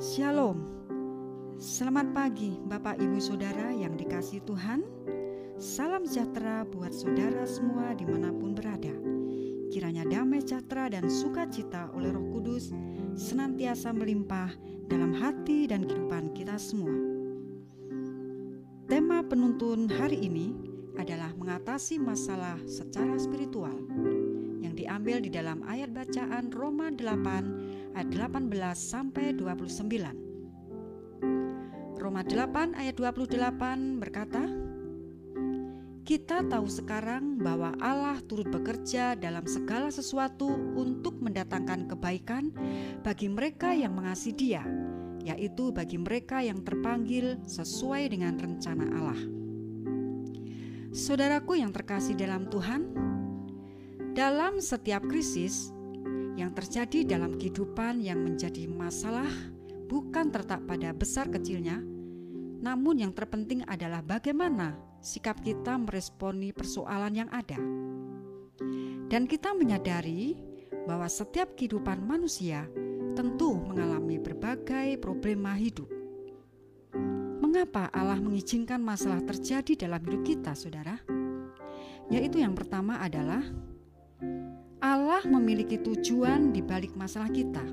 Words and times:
Shalom. 0.00 0.56
Selamat 1.60 2.08
pagi 2.16 2.56
Bapak 2.64 2.96
Ibu 2.96 3.20
Saudara 3.20 3.68
yang 3.76 3.92
dikasih 3.92 4.40
Tuhan. 4.48 4.80
Salam 5.60 6.08
sejahtera 6.08 6.64
buat 6.64 6.96
saudara 6.96 7.44
semua 7.44 7.92
di 7.92 8.08
mana 8.08 8.32
pun 8.32 8.56
berada. 8.56 8.96
Kiranya 9.68 10.08
damai 10.08 10.40
sejahtera 10.40 10.88
dan 10.88 11.12
sukacita 11.12 11.92
oleh 11.92 12.08
roh 12.08 12.24
kudus 12.32 12.72
senantiasa 13.20 13.92
melimpah 13.92 14.48
dalam 14.88 15.12
hati 15.12 15.68
dan 15.68 15.84
kehidupan 15.84 16.32
kita 16.32 16.56
semua. 16.56 16.96
Tema 18.88 19.20
penuntun 19.28 19.92
hari 19.92 20.24
ini 20.24 20.56
adalah 20.96 21.36
mengatasi 21.36 22.00
masalah 22.00 22.56
secara 22.64 23.20
spiritual 23.20 23.76
yang 24.64 24.72
diambil 24.72 25.20
di 25.20 25.28
dalam 25.28 25.60
ayat 25.68 25.92
bacaan 25.92 26.48
Roma 26.48 26.88
8 26.88 27.75
ayat 27.96 28.12
18 28.12 28.52
sampai 28.76 29.32
29. 29.32 31.96
Roma 31.96 32.20
8 32.20 32.76
ayat 32.76 32.92
28 32.92 33.96
berkata, 33.96 34.44
kita 36.06 36.46
tahu 36.46 36.70
sekarang 36.70 37.34
bahwa 37.40 37.74
Allah 37.82 38.22
turut 38.22 38.46
bekerja 38.46 39.18
dalam 39.18 39.42
segala 39.48 39.90
sesuatu 39.90 40.46
untuk 40.76 41.18
mendatangkan 41.18 41.90
kebaikan 41.90 42.54
bagi 43.02 43.26
mereka 43.26 43.74
yang 43.74 43.90
mengasihi 43.96 44.38
Dia, 44.38 44.62
yaitu 45.26 45.74
bagi 45.74 45.98
mereka 45.98 46.38
yang 46.44 46.62
terpanggil 46.62 47.42
sesuai 47.48 48.12
dengan 48.12 48.38
rencana 48.38 48.86
Allah. 48.92 49.18
Saudaraku 50.94 51.58
yang 51.58 51.74
terkasih 51.74 52.14
dalam 52.14 52.46
Tuhan, 52.54 52.86
dalam 54.14 54.62
setiap 54.62 55.02
krisis 55.10 55.74
terjadi 56.56 57.04
dalam 57.04 57.36
kehidupan 57.36 58.00
yang 58.00 58.24
menjadi 58.24 58.64
masalah 58.64 59.28
bukan 59.92 60.32
tertak 60.32 60.64
pada 60.64 60.96
besar 60.96 61.28
kecilnya, 61.28 61.84
namun 62.64 63.04
yang 63.04 63.12
terpenting 63.12 63.60
adalah 63.68 64.00
bagaimana 64.00 64.74
sikap 65.04 65.38
kita 65.44 65.76
meresponi 65.76 66.56
persoalan 66.56 67.12
yang 67.12 67.30
ada. 67.30 67.60
Dan 69.06 69.28
kita 69.28 69.54
menyadari 69.54 70.34
bahwa 70.88 71.06
setiap 71.06 71.54
kehidupan 71.54 72.02
manusia 72.02 72.66
tentu 73.14 73.54
mengalami 73.54 74.18
berbagai 74.18 74.98
problema 74.98 75.54
hidup. 75.54 75.86
Mengapa 77.38 77.92
Allah 77.94 78.18
mengizinkan 78.18 78.82
masalah 78.82 79.22
terjadi 79.22 79.86
dalam 79.86 80.02
hidup 80.02 80.22
kita, 80.26 80.52
saudara? 80.58 80.98
Yaitu 82.10 82.42
yang 82.42 82.58
pertama 82.58 82.98
adalah 82.98 83.44
Allah 84.86 85.18
memiliki 85.26 85.82
tujuan 85.82 86.54
di 86.54 86.62
balik 86.62 86.94
masalah 86.94 87.26
kita. 87.26 87.66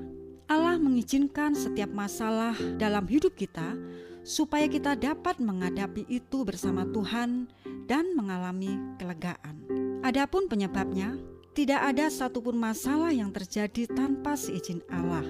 Allah 0.50 0.74
mengizinkan 0.82 1.54
setiap 1.54 1.86
masalah 1.94 2.58
dalam 2.74 3.06
hidup 3.06 3.38
kita 3.38 3.78
supaya 4.26 4.66
kita 4.66 4.98
dapat 4.98 5.38
menghadapi 5.38 6.10
itu 6.10 6.42
bersama 6.42 6.82
Tuhan 6.90 7.46
dan 7.86 8.18
mengalami 8.18 8.98
kelegaan. 8.98 9.62
Adapun 10.02 10.50
penyebabnya, 10.50 11.14
tidak 11.54 11.94
ada 11.94 12.10
satupun 12.10 12.58
masalah 12.58 13.14
yang 13.14 13.30
terjadi 13.30 13.86
tanpa 13.94 14.34
seizin 14.34 14.82
Allah. 14.90 15.22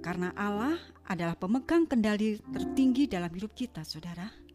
Karena 0.00 0.32
Allah 0.32 0.80
adalah 1.04 1.36
pemegang 1.36 1.84
kendali 1.84 2.40
tertinggi 2.40 3.04
dalam 3.04 3.28
hidup 3.28 3.52
kita, 3.52 3.84
saudara. 3.84 4.45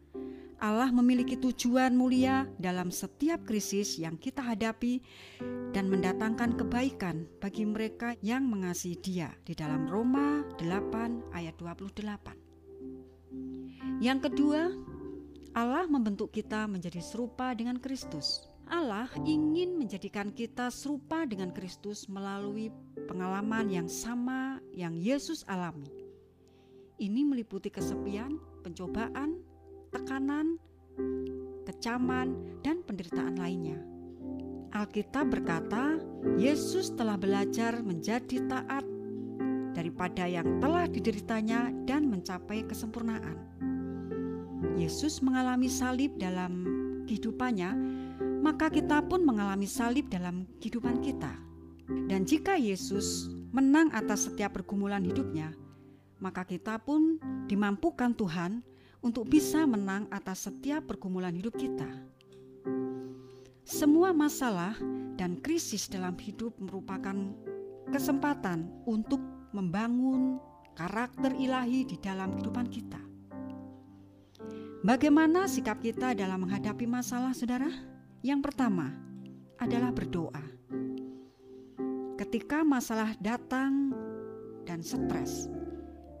Allah 0.62 0.94
memiliki 0.94 1.34
tujuan 1.34 1.90
mulia 1.90 2.46
dalam 2.54 2.94
setiap 2.94 3.42
krisis 3.42 3.98
yang 3.98 4.14
kita 4.14 4.46
hadapi 4.46 5.02
dan 5.74 5.90
mendatangkan 5.90 6.54
kebaikan 6.54 7.26
bagi 7.42 7.66
mereka 7.66 8.14
yang 8.22 8.46
mengasihi 8.46 8.94
Dia 9.02 9.34
di 9.42 9.58
dalam 9.58 9.90
Roma 9.90 10.46
8 10.62 11.34
ayat 11.34 11.58
28. 11.58 11.98
Yang 13.98 14.30
kedua, 14.30 14.70
Allah 15.58 15.90
membentuk 15.90 16.30
kita 16.30 16.70
menjadi 16.70 17.02
serupa 17.02 17.58
dengan 17.58 17.82
Kristus. 17.82 18.46
Allah 18.70 19.10
ingin 19.26 19.74
menjadikan 19.74 20.30
kita 20.30 20.70
serupa 20.70 21.26
dengan 21.26 21.50
Kristus 21.50 22.06
melalui 22.06 22.70
pengalaman 23.10 23.66
yang 23.66 23.90
sama 23.90 24.62
yang 24.70 24.94
Yesus 24.94 25.42
alami. 25.50 25.90
Ini 27.02 27.26
meliputi 27.26 27.66
kesepian, 27.66 28.38
pencobaan, 28.62 29.42
tekanan, 29.92 30.56
kecaman, 31.68 32.34
dan 32.64 32.80
penderitaan 32.82 33.36
lainnya. 33.36 33.78
Alkitab 34.72 35.28
berkata, 35.28 36.00
Yesus 36.40 36.96
telah 36.96 37.20
belajar 37.20 37.84
menjadi 37.84 38.40
taat 38.48 38.88
daripada 39.76 40.24
yang 40.24 40.58
telah 40.64 40.88
dideritanya 40.88 41.68
dan 41.84 42.08
mencapai 42.08 42.64
kesempurnaan. 42.64 43.36
Yesus 44.80 45.20
mengalami 45.20 45.68
salib 45.68 46.16
dalam 46.16 46.64
kehidupannya, 47.04 47.70
maka 48.40 48.72
kita 48.72 49.04
pun 49.04 49.20
mengalami 49.28 49.68
salib 49.68 50.08
dalam 50.08 50.48
kehidupan 50.64 51.04
kita. 51.04 51.36
Dan 52.08 52.24
jika 52.24 52.56
Yesus 52.56 53.28
menang 53.52 53.92
atas 53.92 54.24
setiap 54.24 54.56
pergumulan 54.56 55.04
hidupnya, 55.04 55.52
maka 56.16 56.48
kita 56.48 56.80
pun 56.80 57.20
dimampukan 57.44 58.16
Tuhan 58.16 58.64
untuk 59.02 59.26
bisa 59.26 59.66
menang 59.66 60.06
atas 60.14 60.46
setiap 60.46 60.86
pergumulan 60.86 61.34
hidup 61.34 61.58
kita. 61.58 61.90
Semua 63.62 64.14
masalah 64.14 64.78
dan 65.18 65.38
krisis 65.42 65.90
dalam 65.90 66.14
hidup 66.18 66.54
merupakan 66.58 67.14
kesempatan 67.90 68.70
untuk 68.86 69.20
membangun 69.50 70.38
karakter 70.78 71.34
ilahi 71.36 71.84
di 71.84 71.98
dalam 71.98 72.32
kehidupan 72.34 72.66
kita. 72.70 73.02
Bagaimana 74.82 75.46
sikap 75.46 75.78
kita 75.78 76.10
dalam 76.10 76.42
menghadapi 76.42 76.90
masalah, 76.90 77.30
saudara? 77.30 77.70
Yang 78.18 78.50
pertama 78.50 78.90
adalah 79.62 79.94
berdoa. 79.94 80.42
Ketika 82.18 82.66
masalah 82.66 83.14
datang 83.22 83.94
dan 84.66 84.82
stres, 84.82 85.46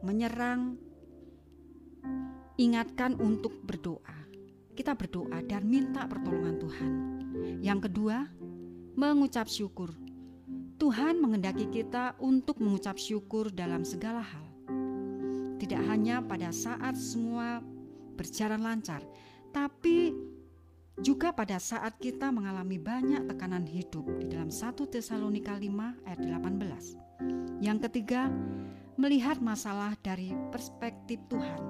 menyerang, 0.06 0.78
ingatkan 2.56 3.16
untuk 3.20 3.56
berdoa. 3.64 4.18
Kita 4.72 4.96
berdoa 4.96 5.44
dan 5.44 5.68
minta 5.68 6.08
pertolongan 6.08 6.56
Tuhan. 6.56 6.92
Yang 7.60 7.88
kedua, 7.88 8.24
mengucap 8.96 9.48
syukur. 9.48 9.92
Tuhan 10.80 11.22
mengendaki 11.22 11.70
kita 11.70 12.18
untuk 12.18 12.58
mengucap 12.58 12.98
syukur 12.98 13.52
dalam 13.52 13.86
segala 13.86 14.24
hal. 14.24 14.46
Tidak 15.62 15.78
hanya 15.86 16.18
pada 16.24 16.50
saat 16.50 16.98
semua 16.98 17.62
berjalan 18.18 18.58
lancar, 18.58 19.00
tapi 19.54 20.10
juga 21.00 21.32
pada 21.32 21.56
saat 21.56 21.96
kita 22.02 22.28
mengalami 22.28 22.76
banyak 22.76 23.24
tekanan 23.30 23.64
hidup 23.64 24.04
di 24.20 24.28
dalam 24.28 24.50
1 24.52 24.74
Tesalonika 24.90 25.56
5 25.56 26.04
ayat 26.04 26.20
18. 26.20 27.62
Yang 27.62 27.78
ketiga, 27.88 28.28
melihat 29.00 29.40
masalah 29.40 29.96
dari 30.02 30.34
perspektif 30.52 31.22
Tuhan, 31.30 31.60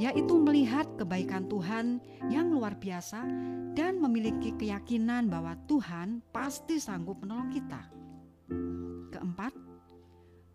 yaitu 0.00 0.40
melihat 0.40 0.88
kebaikan 0.96 1.48
Tuhan 1.48 2.00
yang 2.32 2.52
luar 2.52 2.76
biasa 2.76 3.24
dan 3.76 4.00
memiliki 4.00 4.52
keyakinan 4.56 5.28
bahwa 5.28 5.56
Tuhan 5.68 6.20
pasti 6.32 6.80
sanggup 6.80 7.20
menolong 7.20 7.50
kita. 7.52 7.82
Keempat, 9.12 9.52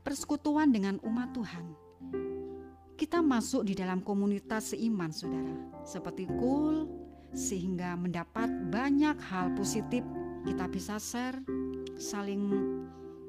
persekutuan 0.02 0.74
dengan 0.74 0.98
umat 1.06 1.34
Tuhan 1.34 1.88
kita 2.98 3.22
masuk 3.22 3.70
di 3.70 3.78
dalam 3.78 4.02
komunitas 4.02 4.74
seiman, 4.74 5.14
saudara, 5.14 5.54
seperti 5.86 6.26
cool, 6.42 6.90
sehingga 7.30 7.94
mendapat 7.94 8.50
banyak 8.74 9.14
hal 9.22 9.54
positif. 9.54 10.02
Kita 10.42 10.66
bisa 10.66 10.98
share, 10.98 11.38
saling 11.94 12.42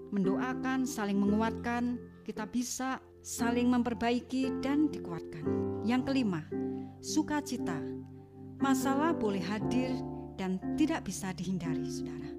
mendoakan, 0.08 0.88
saling 0.88 1.20
menguatkan, 1.20 2.00
kita 2.24 2.48
bisa 2.48 2.96
saling 3.22 3.68
memperbaiki 3.70 4.62
dan 4.64 4.90
dikuatkan. 4.92 5.44
Yang 5.86 6.02
kelima, 6.12 6.42
sukacita. 7.00 7.78
Masalah 8.58 9.14
boleh 9.14 9.42
hadir 9.42 9.94
dan 10.34 10.58
tidak 10.74 11.06
bisa 11.06 11.30
dihindari, 11.34 11.86
saudara. 11.86 12.30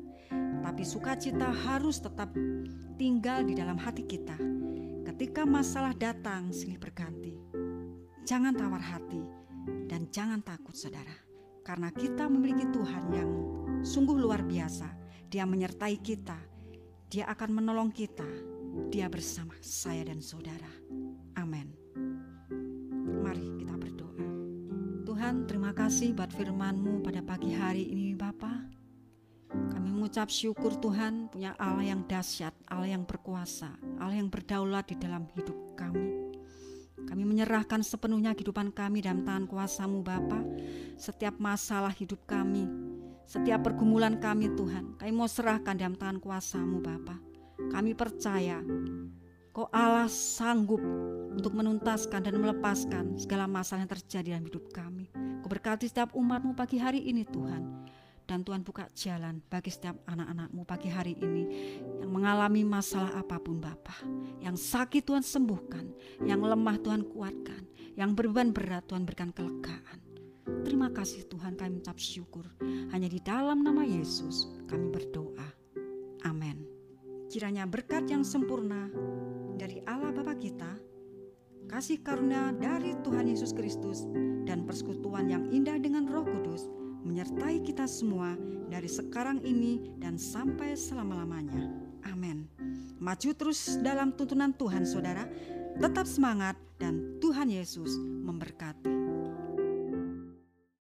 Tapi 0.59 0.83
sukacita 0.83 1.49
harus 1.49 2.03
tetap 2.03 2.35
tinggal 2.99 3.47
di 3.47 3.55
dalam 3.55 3.79
hati 3.79 4.03
kita 4.03 4.35
Ketika 5.19 5.43
masalah 5.43 5.91
datang 5.97 6.47
silih 6.53 6.79
berganti, 6.79 7.35
jangan 8.23 8.55
tawar 8.55 8.79
hati 8.79 9.19
dan 9.89 10.07
jangan 10.15 10.39
takut 10.39 10.71
saudara. 10.71 11.11
Karena 11.65 11.91
kita 11.91 12.31
memiliki 12.31 12.63
Tuhan 12.71 13.03
yang 13.11 13.29
sungguh 13.83 14.15
luar 14.15 14.47
biasa. 14.47 14.87
Dia 15.27 15.43
menyertai 15.43 15.99
kita. 15.99 16.39
Dia 17.11 17.27
akan 17.35 17.51
menolong 17.51 17.91
kita. 17.91 18.23
Dia 18.89 19.05
bersama 19.09 19.53
saya 19.61 20.07
dan 20.07 20.21
saudara. 20.21 20.69
Amin. 21.37 21.69
Mari 23.21 23.47
kita 23.61 23.75
berdoa. 23.77 24.27
Tuhan 25.05 25.49
terima 25.49 25.71
kasih 25.73 26.13
buat 26.13 26.29
firman-Mu 26.33 27.01
pada 27.05 27.21
pagi 27.21 27.53
hari 27.53 27.85
ini 27.89 28.17
Bapak. 28.17 28.69
Kami 29.49 29.89
mengucap 29.89 30.29
syukur 30.29 30.77
Tuhan 30.77 31.29
punya 31.33 31.57
Allah 31.57 31.93
yang 31.93 32.05
dahsyat, 32.05 32.53
Allah 32.69 32.93
yang 32.93 33.03
berkuasa, 33.05 33.73
Allah 33.97 34.21
yang 34.21 34.29
berdaulat 34.29 34.89
di 34.89 34.95
dalam 34.97 35.25
hidup 35.33 35.57
kami. 35.73 36.29
Kami 37.09 37.23
menyerahkan 37.25 37.81
sepenuhnya 37.81 38.37
kehidupan 38.37 38.69
kami 38.69 39.01
dalam 39.01 39.25
tangan 39.25 39.49
kuasamu 39.49 40.05
Bapa. 40.05 40.45
Setiap 40.93 41.41
masalah 41.41 41.89
hidup 41.89 42.21
kami, 42.29 42.69
setiap 43.25 43.65
pergumulan 43.65 44.21
kami 44.21 44.53
Tuhan, 44.53 44.97
kami 45.01 45.11
mau 45.13 45.25
serahkan 45.25 45.73
dalam 45.73 45.97
tangan 45.97 46.21
kuasamu 46.21 46.77
Bapa. 46.81 47.17
Kami 47.67 47.91
percaya 47.91 48.63
Kau 49.59 49.67
Allah 49.75 50.07
sanggup 50.07 50.79
untuk 51.35 51.51
menuntaskan 51.51 52.21
dan 52.21 52.37
melepaskan 52.39 53.19
segala 53.19 53.43
masalah 53.43 53.83
yang 53.83 53.91
terjadi 53.91 54.27
dalam 54.37 54.47
hidup 54.47 54.71
kami. 54.71 55.11
Kau 55.43 55.49
berkati 55.51 55.89
setiap 55.89 56.15
umatmu 56.15 56.55
pagi 56.55 56.79
hari 56.79 57.03
ini 57.03 57.27
Tuhan. 57.27 57.91
Dan 58.29 58.45
Tuhan 58.45 58.61
buka 58.61 58.85
jalan 58.93 59.41
bagi 59.49 59.73
setiap 59.73 59.99
anak-anakmu 60.05 60.61
pagi 60.61 60.85
hari 60.85 61.17
ini 61.17 61.43
yang 61.97 62.13
mengalami 62.13 62.61
masalah 62.61 63.09
apa 63.17 63.41
pun 63.41 63.57
Bapa. 63.57 64.05
Yang 64.37 64.69
sakit 64.69 65.01
Tuhan 65.01 65.25
sembuhkan, 65.25 65.89
yang 66.29 66.37
lemah 66.45 66.77
Tuhan 66.77 67.09
kuatkan, 67.09 67.65
yang 67.97 68.13
berbeban 68.13 68.53
berat 68.53 68.85
Tuhan 68.85 69.01
berikan 69.01 69.33
kelegaan. 69.33 69.97
Terima 70.61 70.93
kasih 70.93 71.25
Tuhan 71.25 71.57
kami 71.57 71.81
mengucap 71.81 71.97
syukur. 71.97 72.45
Hanya 72.93 73.09
di 73.09 73.17
dalam 73.17 73.65
nama 73.65 73.81
Yesus 73.81 74.45
kami 74.69 74.93
berdoa. 74.93 75.49
Amin. 76.21 76.68
Kiranya 77.29 77.69
berkat 77.69 78.09
yang 78.09 78.25
sempurna 78.25 78.89
dari 79.53 79.85
Allah 79.85 80.09
Bapa 80.09 80.33
kita, 80.33 80.73
kasih 81.69 82.01
karunia 82.01 82.49
dari 82.57 82.97
Tuhan 83.05 83.29
Yesus 83.29 83.53
Kristus, 83.53 84.09
dan 84.49 84.65
persekutuan 84.65 85.29
yang 85.29 85.45
indah 85.53 85.77
dengan 85.77 86.09
Roh 86.09 86.25
Kudus 86.25 86.65
menyertai 87.05 87.61
kita 87.61 87.85
semua 87.85 88.33
dari 88.65 88.89
sekarang 88.89 89.45
ini 89.45 89.93
dan 90.01 90.17
sampai 90.17 90.73
selama-lamanya. 90.73 91.69
Amin. 92.09 92.49
Maju 92.97 93.29
terus 93.37 93.77
dalam 93.79 94.09
tuntunan 94.17 94.49
Tuhan, 94.57 94.81
saudara. 94.83 95.29
Tetap 95.77 96.09
semangat, 96.09 96.57
dan 96.79 97.19
Tuhan 97.19 97.51
Yesus 97.51 97.99
memberkati. 97.99 98.98